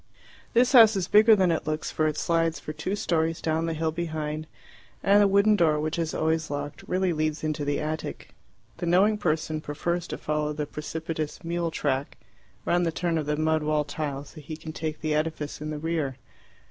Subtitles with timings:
[0.53, 3.75] This house is bigger than it looks, for it slides for two storeys down the
[3.75, 4.47] hill behind,
[5.03, 8.33] and the wooden door, which is always locked, really leads into the attic.
[8.77, 12.17] The knowing person prefers to follow the precipitous mule track
[12.65, 15.77] round the turn of the mud wall till he can take the edifice in the
[15.77, 16.17] rear.